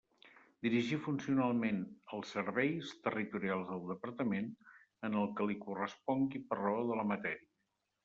Dirigir 0.67 0.97
funcionalment 1.07 1.81
els 2.17 2.31
Serveis 2.37 2.95
Territorials 3.09 3.69
del 3.75 3.87
Departament, 3.93 4.51
en 5.11 5.23
el 5.23 5.33
que 5.39 5.51
li 5.53 5.63
correspongui 5.71 6.47
per 6.51 6.63
raó 6.67 6.87
de 6.93 7.03
la 7.03 7.11
matèria. 7.17 7.51